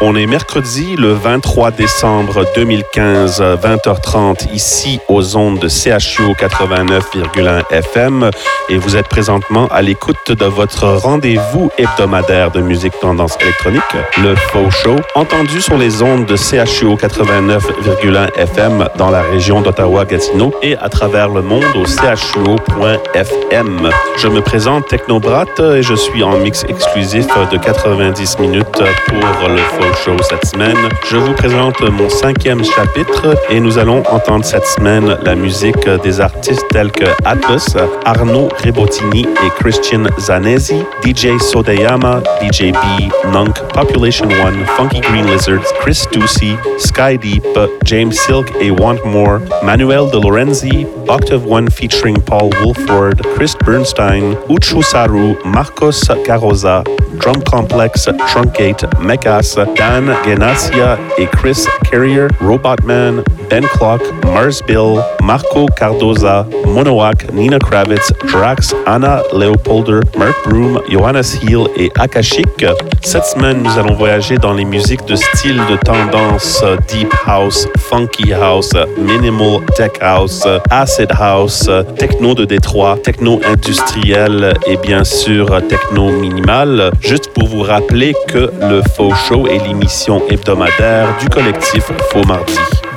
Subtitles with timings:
[0.00, 8.30] On est mercredi le 23 décembre 2015, 20h30, ici aux ondes de CHU 89,1 FM
[8.68, 13.82] et vous êtes présentement à l'écoute de votre rendez-vous hebdomadaire de musique tendance électronique,
[14.22, 20.54] le Faux Show, entendu sur les ondes de CHU 89,1 FM dans la région d'Ottawa-Gatineau
[20.62, 23.90] et à travers le monde au chuo.fm.
[24.16, 29.56] Je me présente Technobrat et je suis en mix exclusif de 90 minutes pour le
[29.56, 30.76] Faux Show cette semaine.
[31.10, 36.20] Je vous présente mon cinquième chapitre et nous allons entendre cette semaine la musique des
[36.20, 44.26] artistes tels que Atlas, Arnaud Rebotini et Christian Zanesi, DJ Sodayama, DJ B, Nunk, Population
[44.44, 47.46] One, Funky Green Lizards, Chris Ducey, Sky Deep,
[47.84, 54.36] James Silk et Want More, Manuel De Lorenzi, Octave One featuring Paul Wolford, Chris Bernstein,
[54.48, 56.84] Uchu Saru, Marcos Carroza,
[57.18, 64.02] Drum Complex, Truncate, Megas, Dan Genasia et Chris Carrier, Robotman, Ben Clock,
[64.34, 71.90] Mars Bill, Marco Cardoza, Monoak, Nina Kravitz, Drax, Anna Leopolder, Mark Broom, Johannes Hill et
[71.98, 72.66] Akashic.
[73.02, 78.32] Cette semaine, nous allons voyager dans les musiques de style de tendance Deep House, Funky
[78.32, 86.10] House, Minimal Tech House, Acid House, Techno de Détroit, Techno industriel et bien sûr Techno
[86.10, 86.90] minimal.
[87.00, 92.87] Juste pour vous rappeler que le Faux Show est l'émission hebdomadaire du collectif Faux Mardi.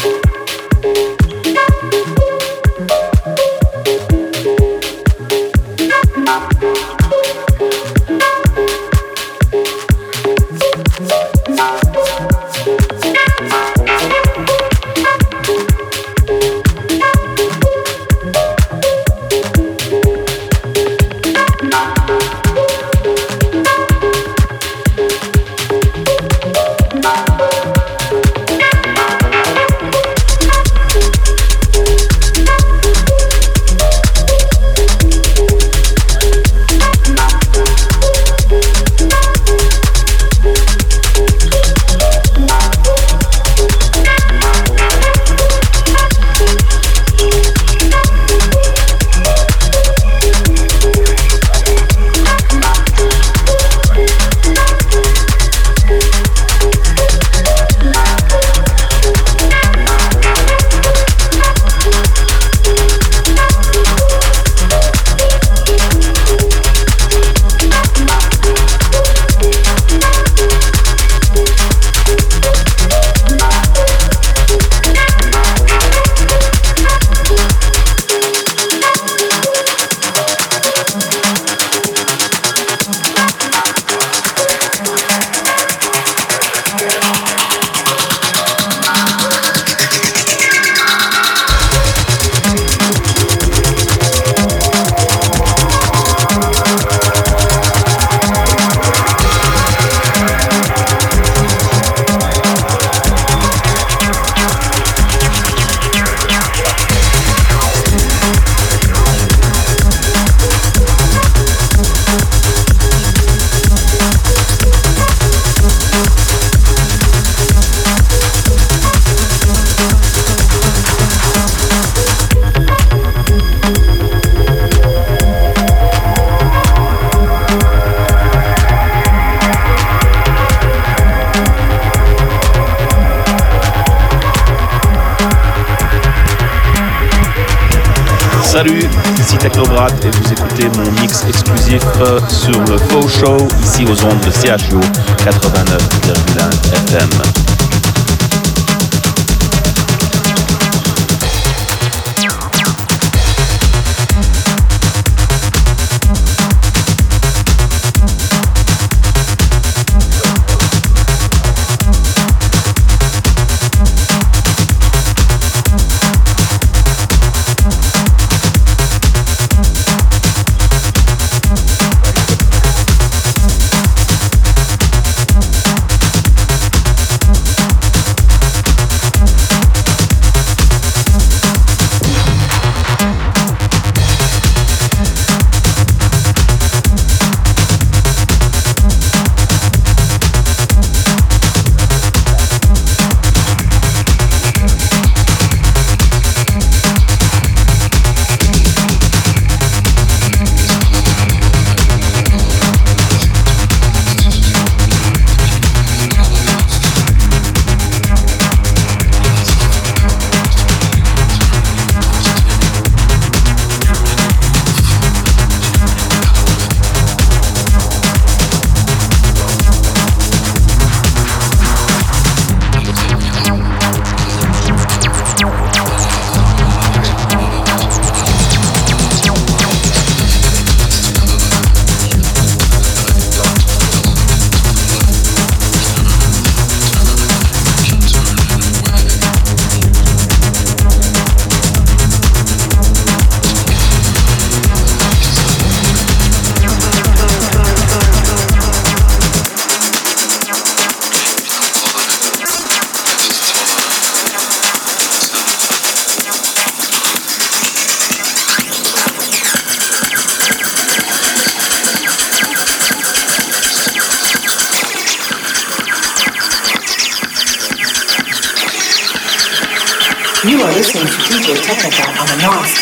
[144.51, 144.90] Aux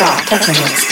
[0.02, 0.89] a non-stop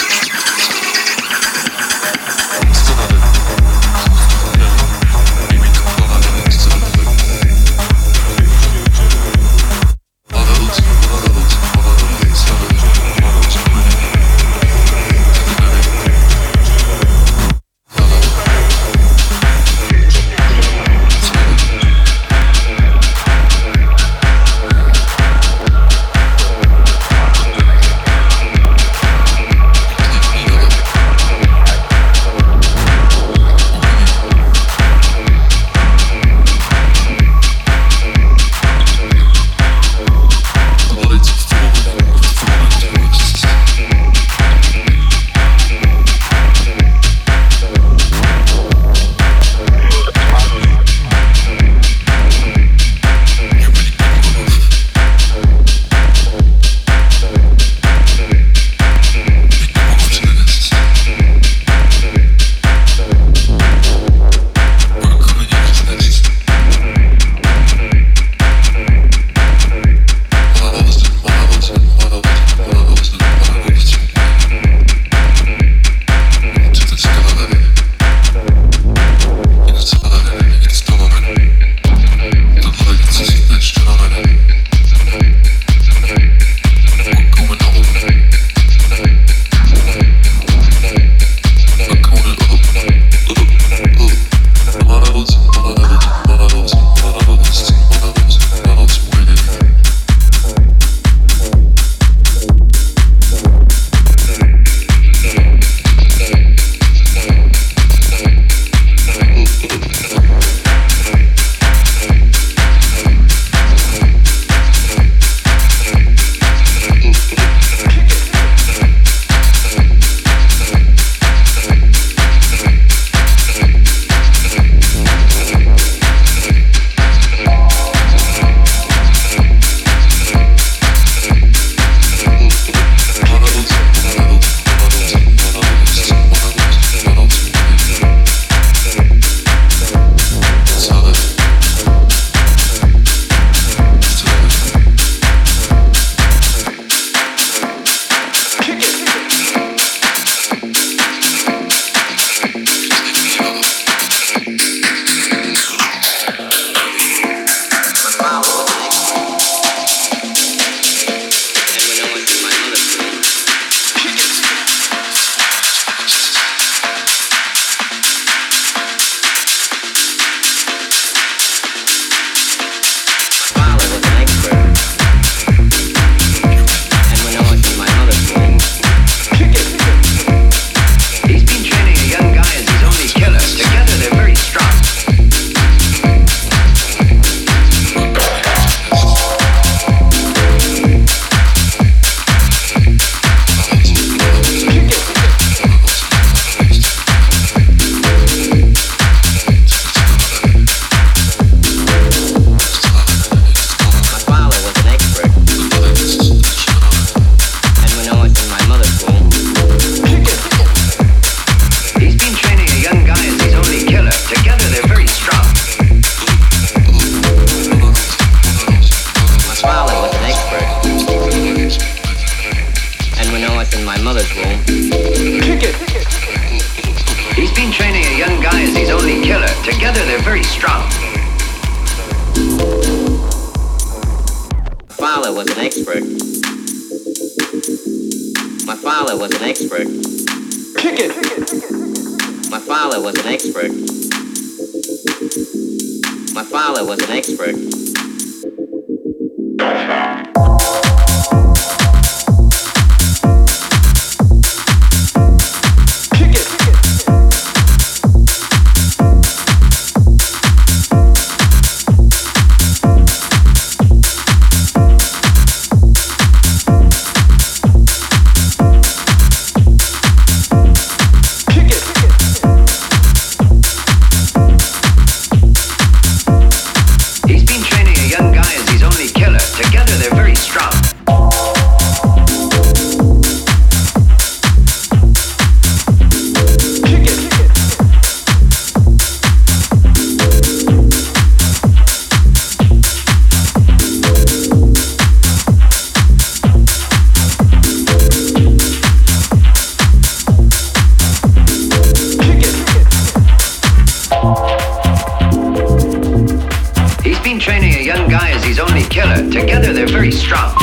[308.08, 309.16] guy as his only killer.
[309.30, 310.54] Together, they're very strong.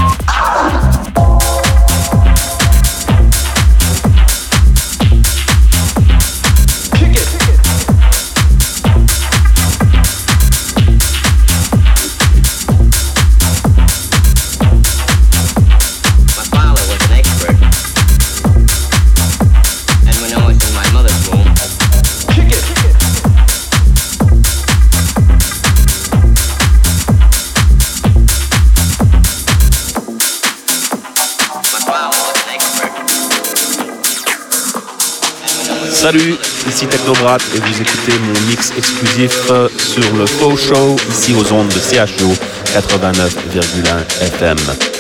[36.06, 36.36] Salut,
[36.68, 39.48] ici Technobrat et vous écoutez mon mix exclusif
[39.80, 42.32] sur le Faux Show ici aux ondes de CHO
[42.76, 44.95] 89,1 FM.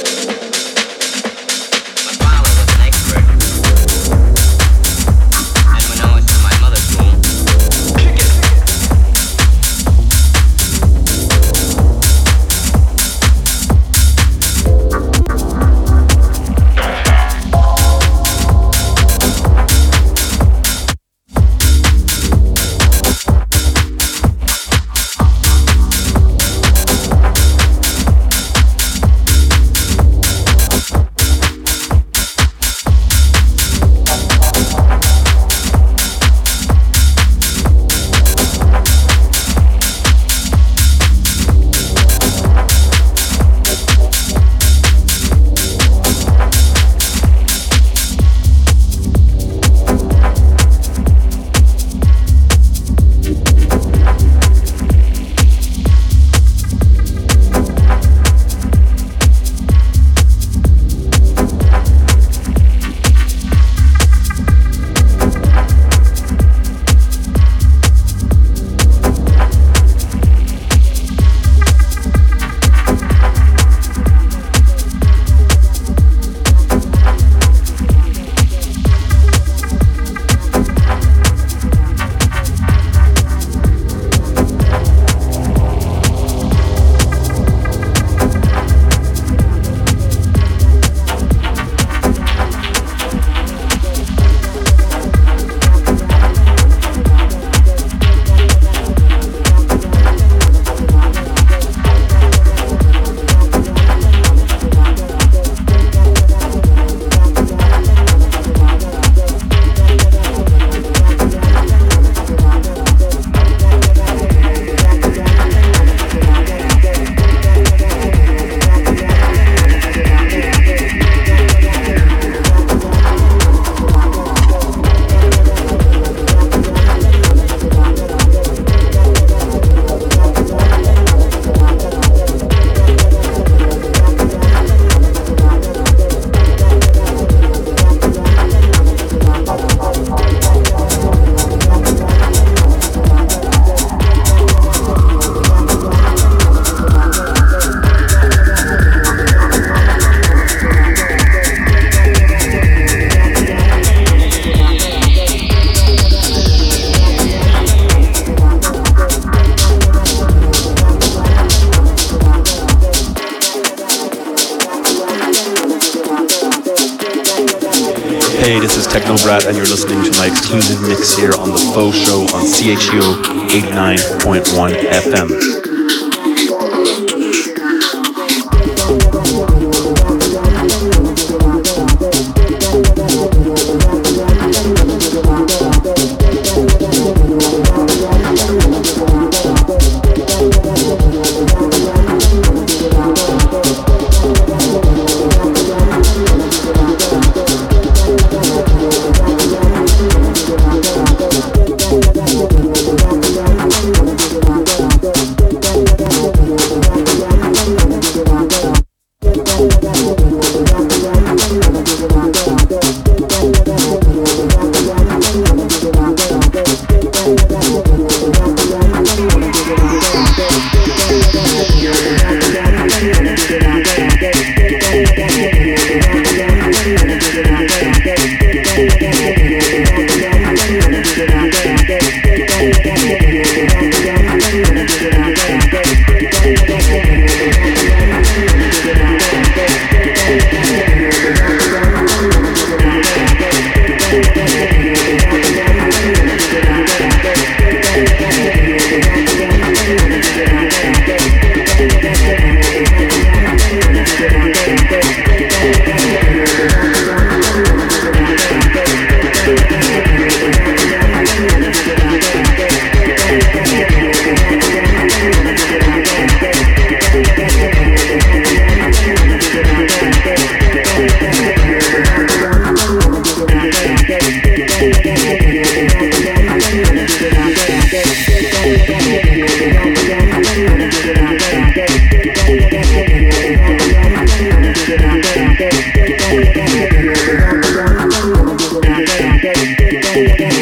[290.15, 290.54] Cool.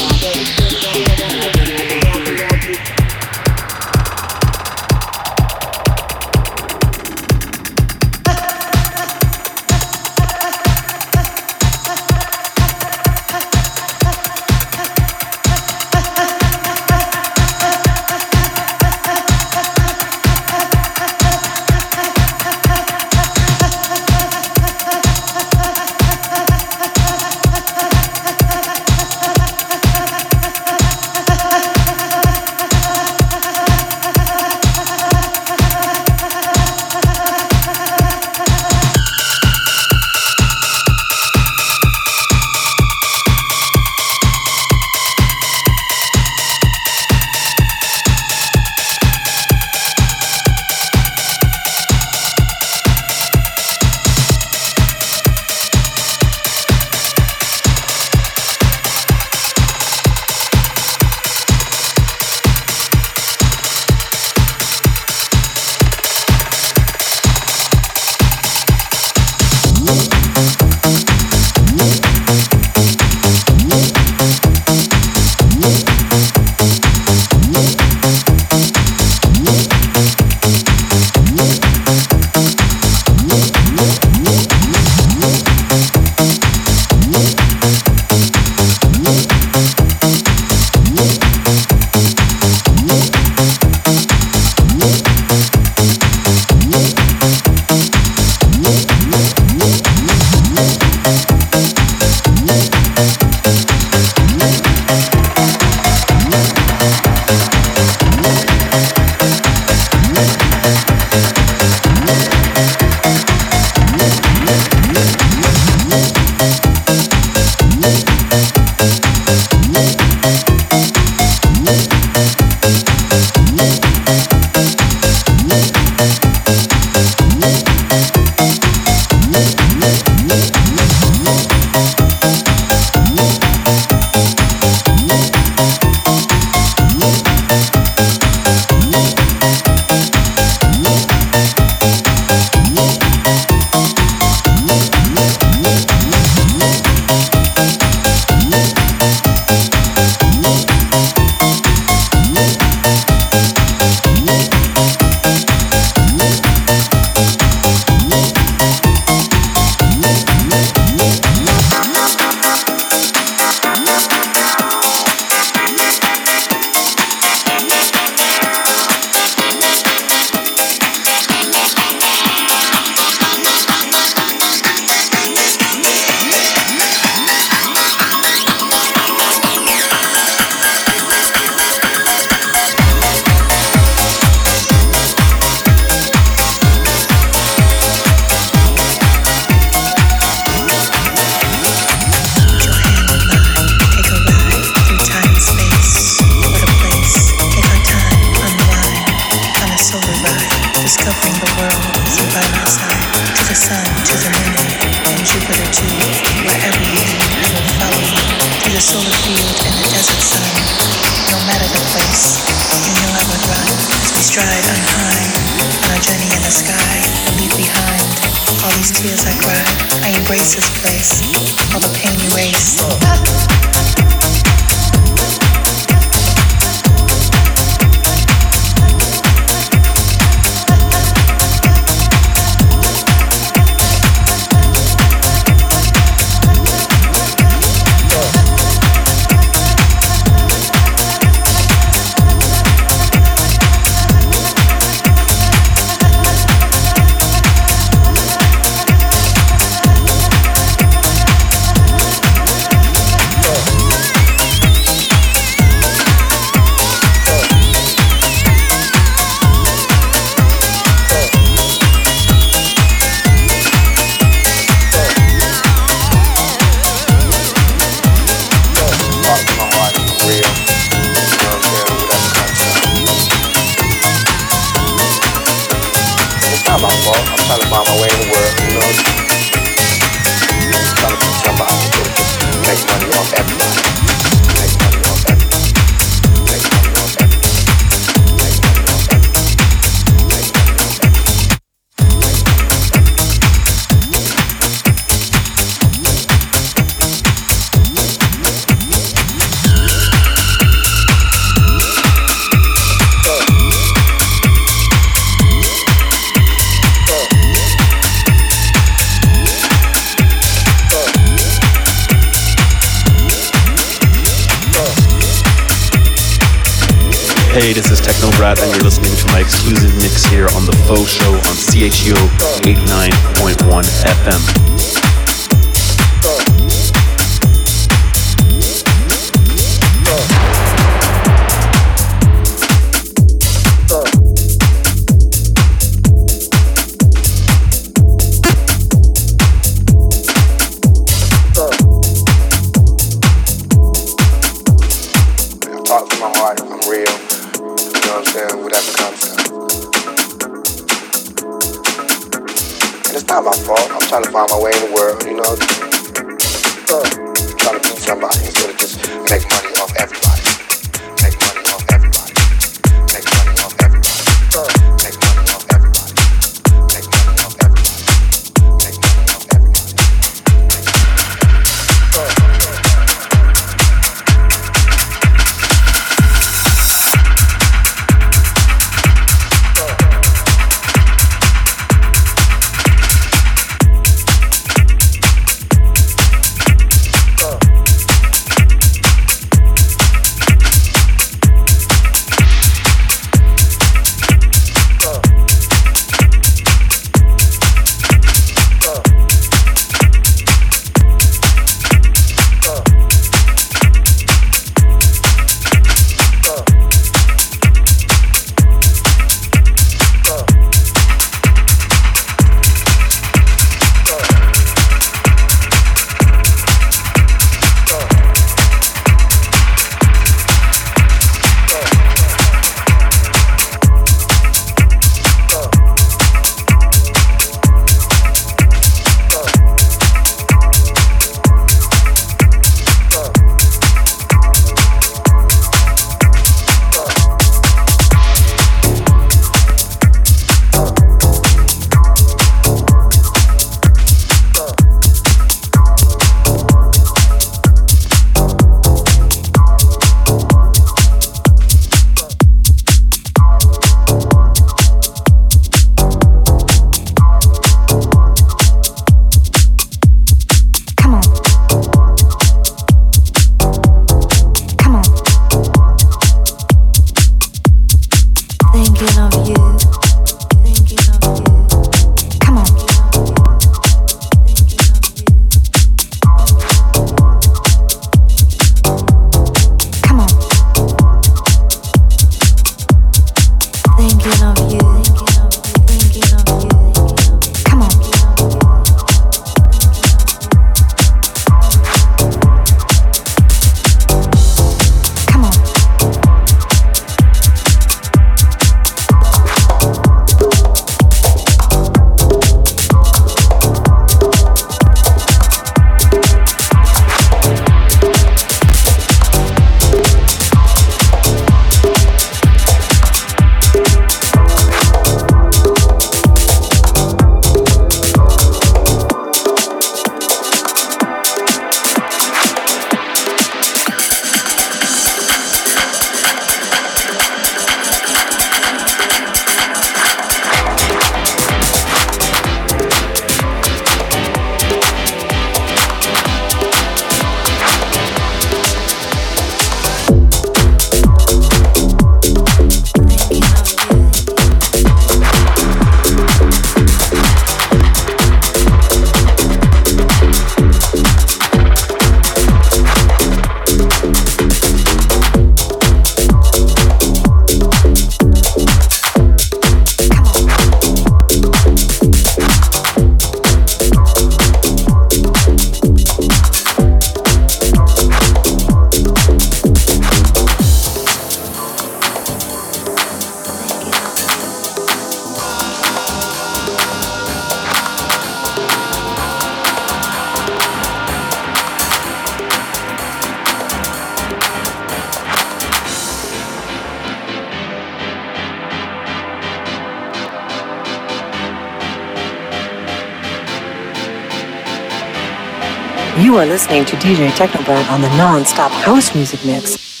[596.51, 600.00] Listening to DJ Technobird on the non-stop house music mix.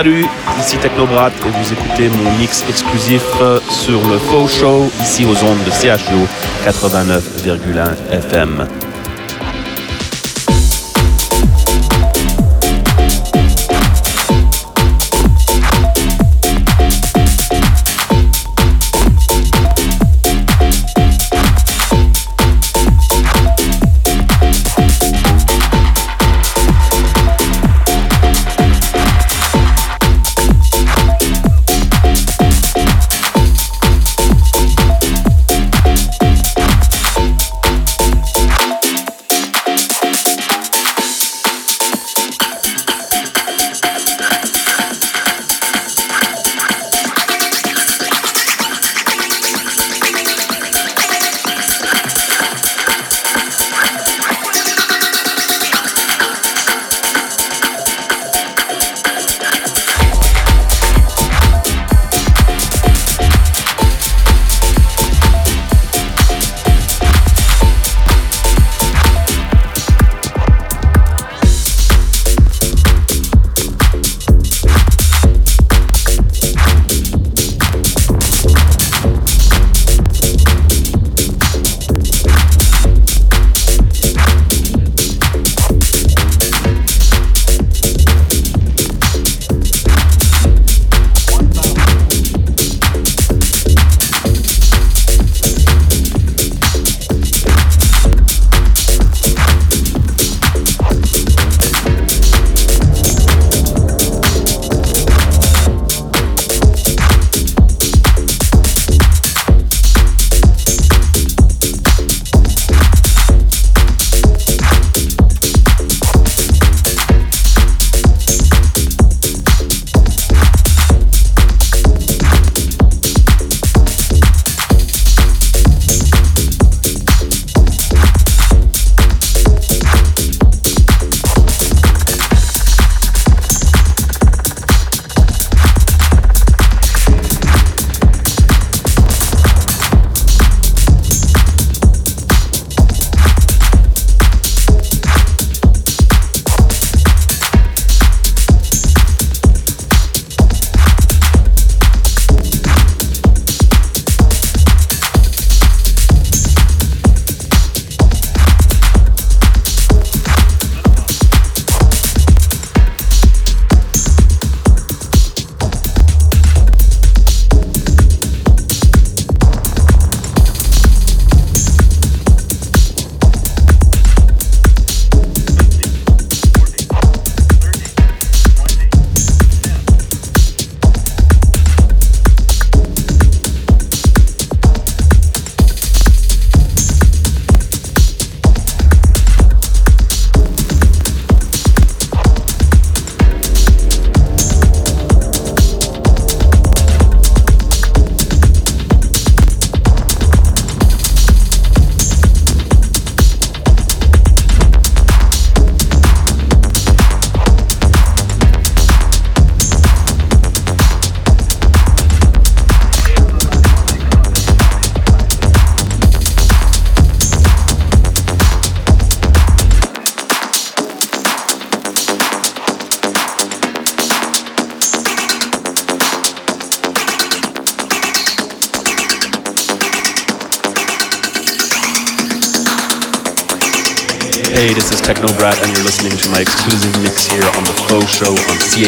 [0.00, 0.24] Salut,
[0.58, 3.22] ici Technobrat et vous écoutez mon mix exclusif
[3.68, 6.26] sur le Faux Show ici aux ondes de CHU
[6.64, 8.79] 89,1 FM.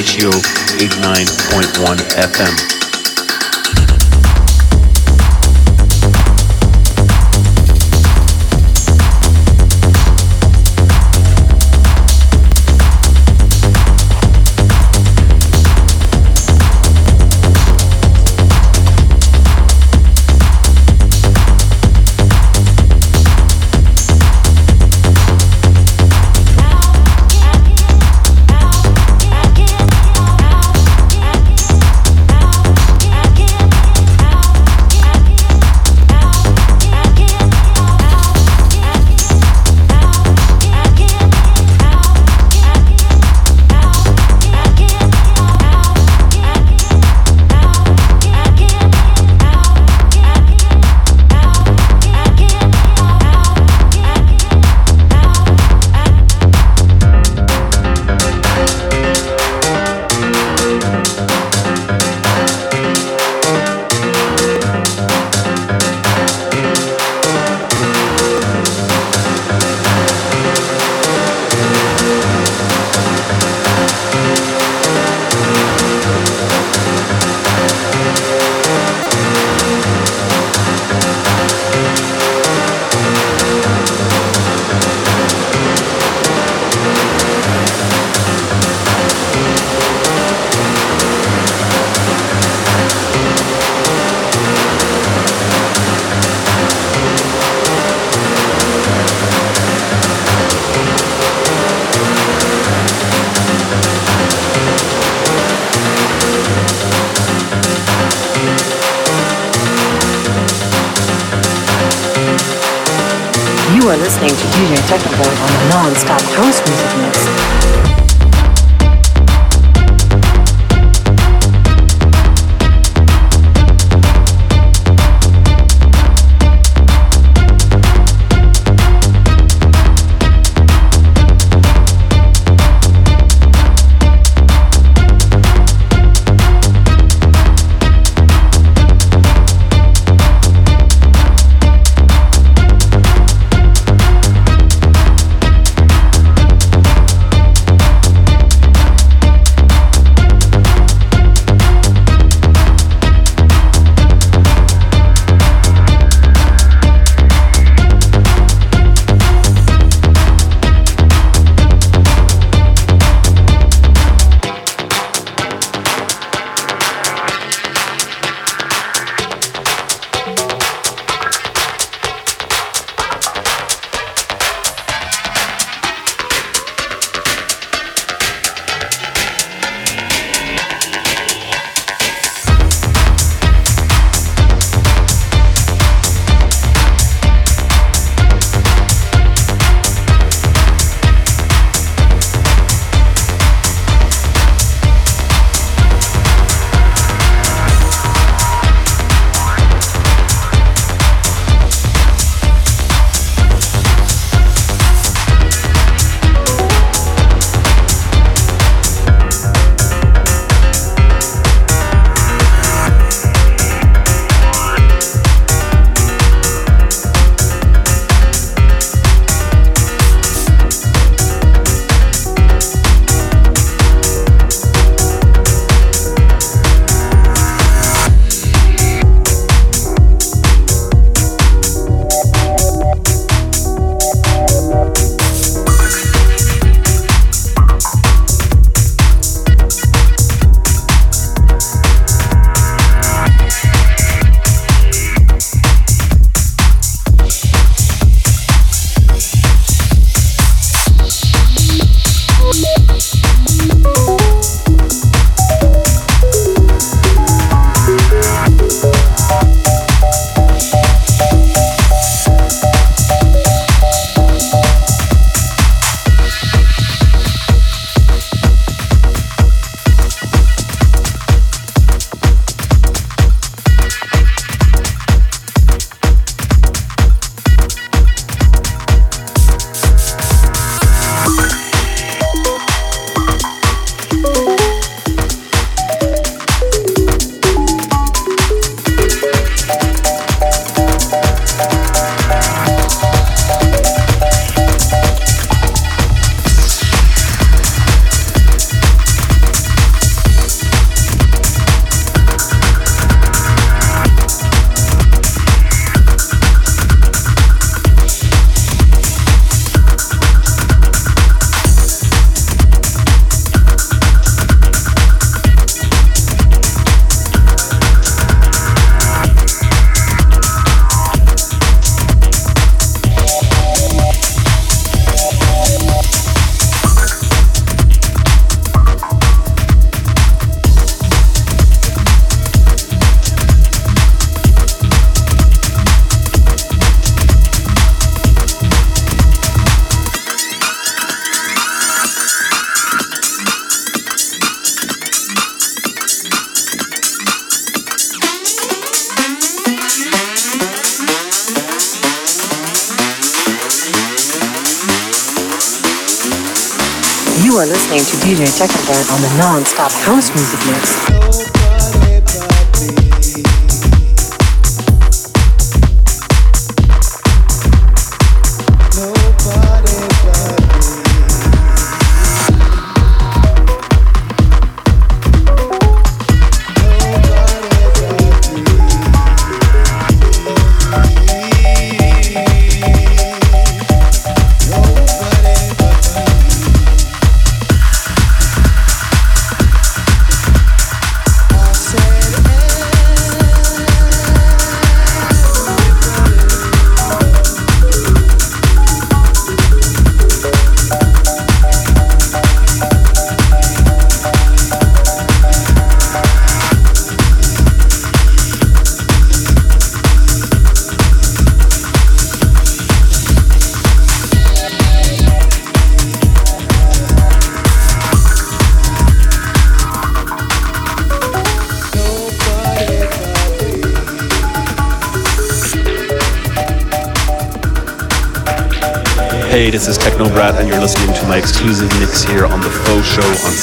[0.00, 0.30] CHU
[0.78, 2.71] 89.1 FM.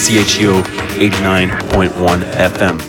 [0.10, 0.64] Show on CHUO
[0.98, 2.89] 89.1 FM.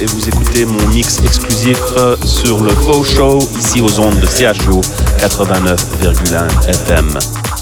[0.00, 4.26] Et vous écoutez mon mix exclusif euh, sur le Faux Show ici aux ondes de
[4.26, 4.80] CHO
[5.18, 7.59] 89,1 FM.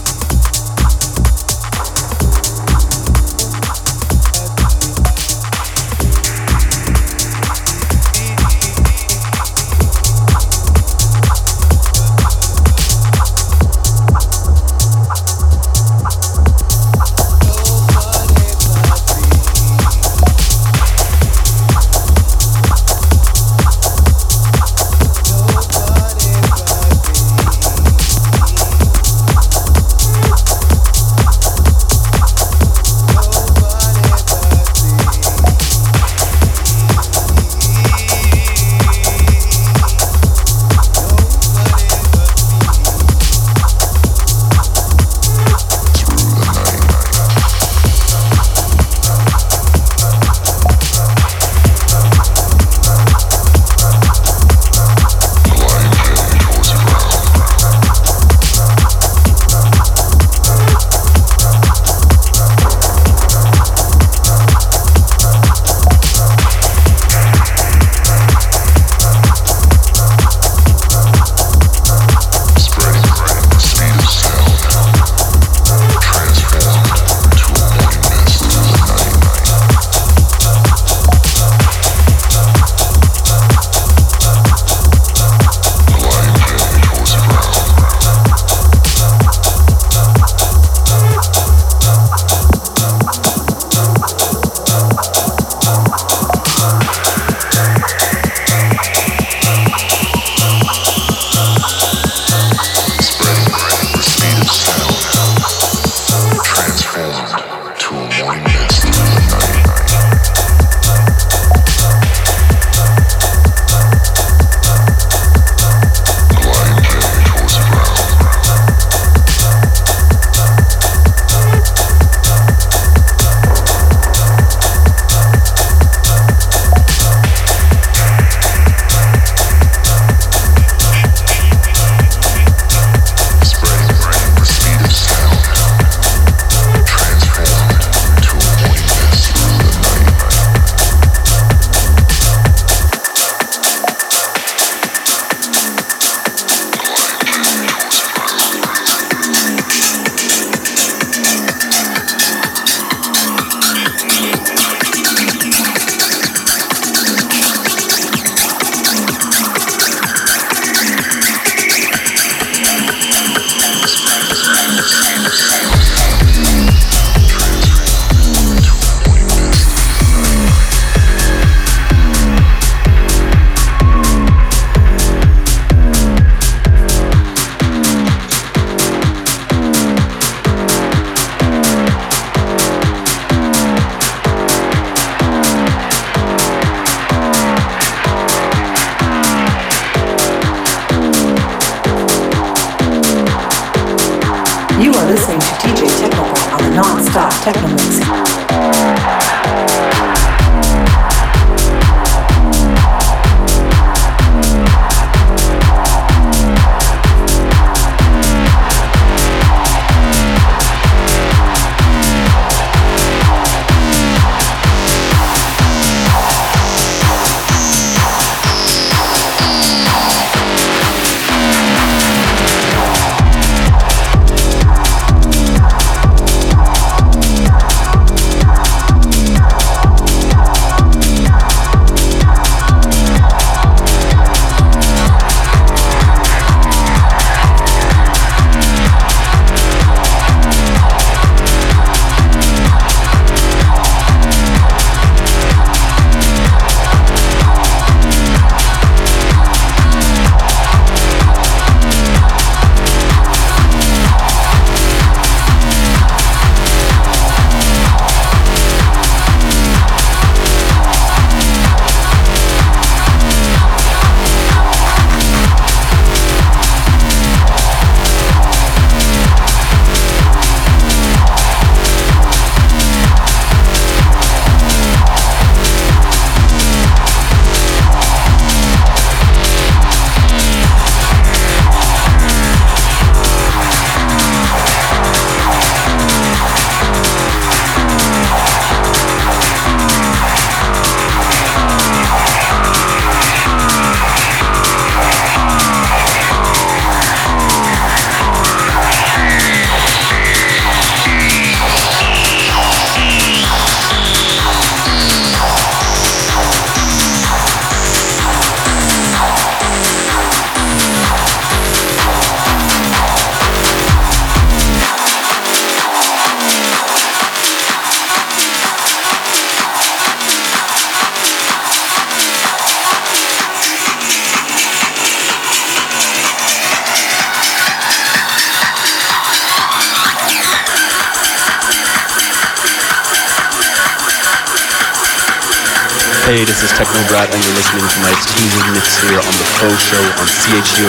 [336.29, 339.49] Hey, this is Techno Brad, and you're listening to my teasing mix here on the
[339.57, 340.85] Faux Show on CHU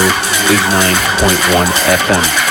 [0.52, 1.64] 89.1
[1.96, 2.49] FM.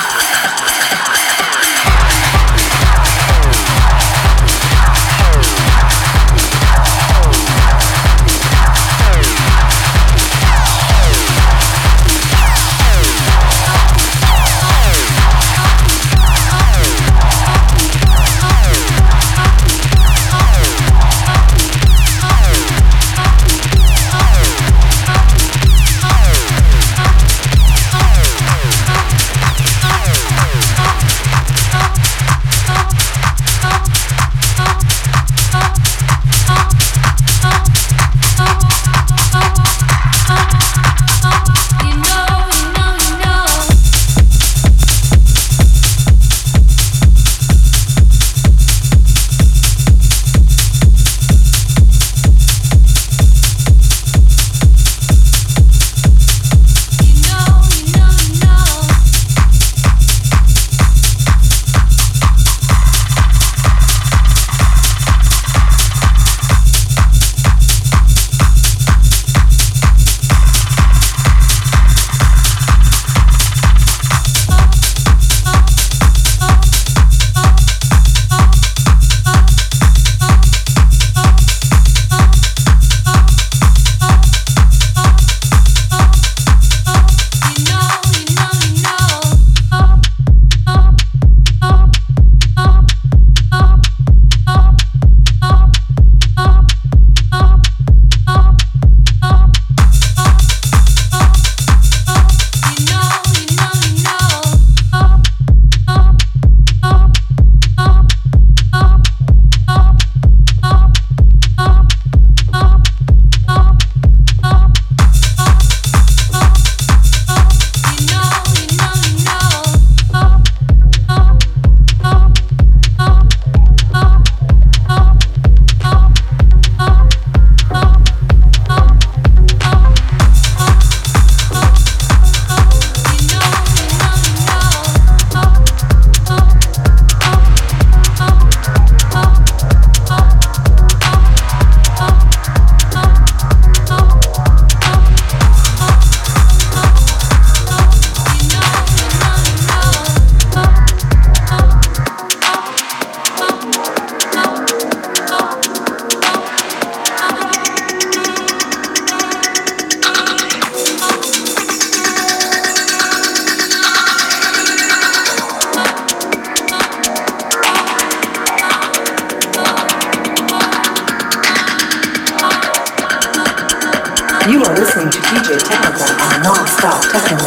[176.82, 177.37] Non-stop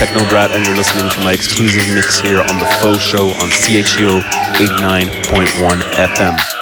[0.00, 4.22] Technobrat, and you're listening to my exclusive mix here on the Faux Show on CHU
[4.56, 6.59] 89.1 FM.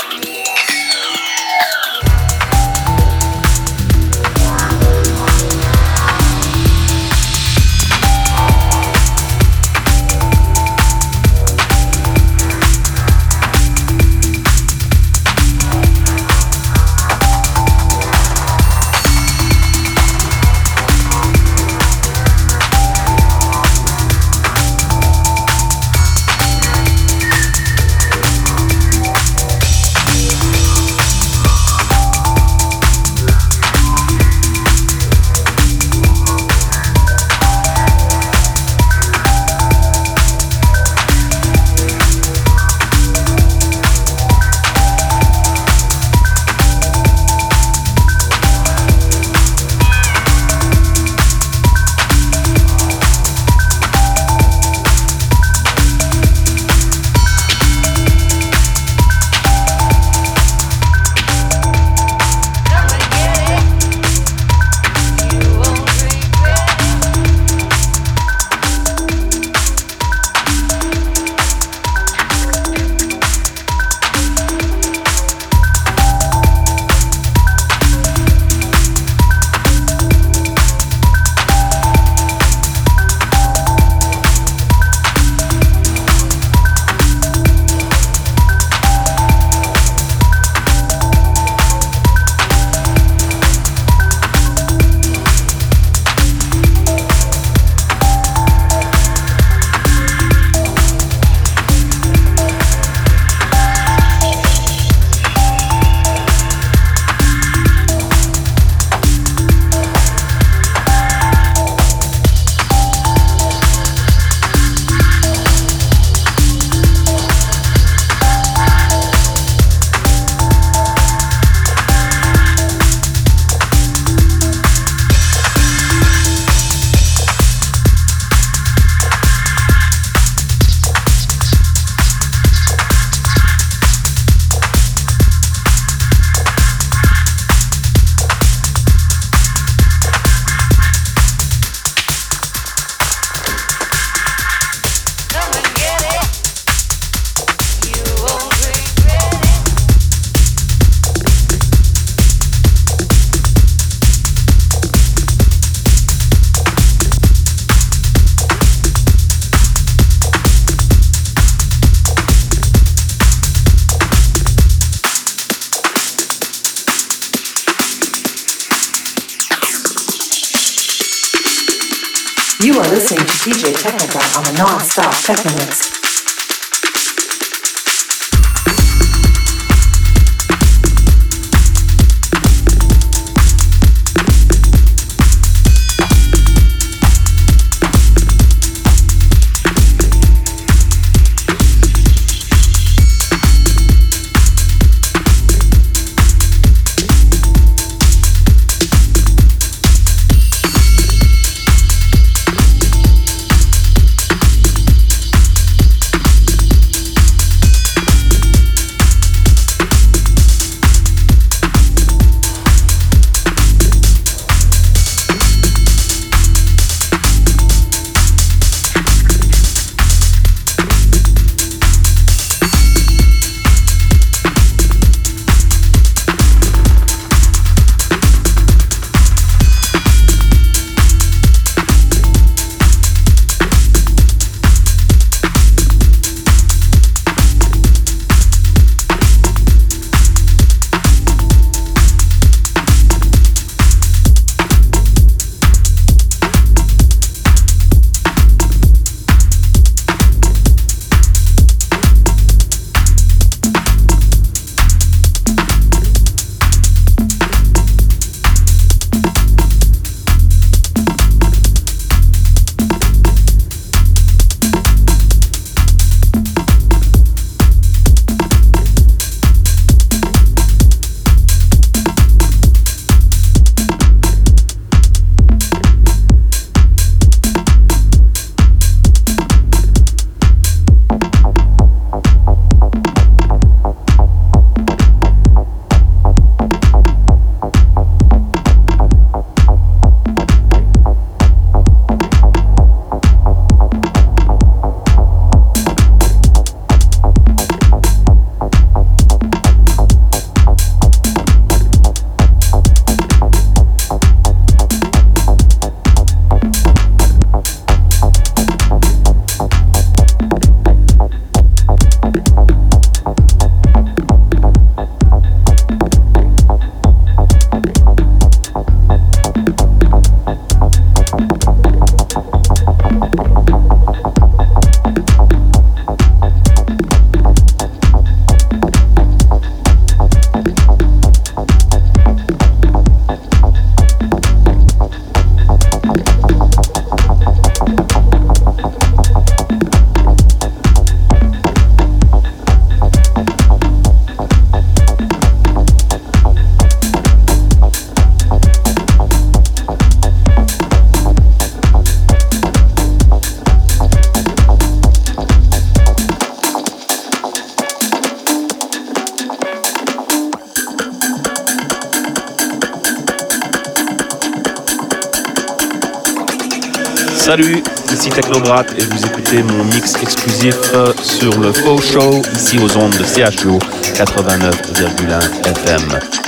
[369.62, 373.78] Mon mix exclusif euh, sur le Faux Show ici aux ondes de CHO
[374.14, 376.47] 89,1 FM.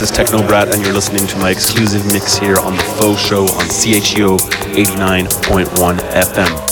[0.00, 3.20] This is Techno Brat, and you're listening to my exclusive mix here on the Faux
[3.20, 4.38] Show on CHEO
[4.74, 6.69] 89.1 FM.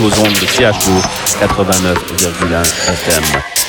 [0.00, 0.92] Aux ondes de CHO
[1.40, 3.61] 89,1 FM.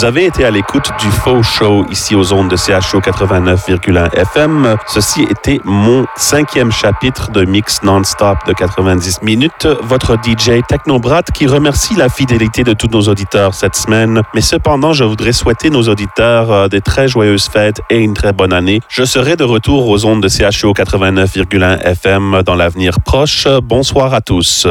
[0.00, 4.76] Vous avez été à l'écoute du Faux Show ici aux ondes de CHO 89,1 FM.
[4.86, 9.68] Ceci était mon cinquième chapitre de mix non-stop de 90 minutes.
[9.82, 14.22] Votre DJ Technobrat qui remercie la fidélité de tous nos auditeurs cette semaine.
[14.32, 18.32] Mais cependant, je voudrais souhaiter nos auditeurs euh, des très joyeuses fêtes et une très
[18.32, 18.80] bonne année.
[18.88, 23.46] Je serai de retour aux ondes de CHO 89,1 FM dans l'avenir proche.
[23.62, 24.66] Bonsoir à tous.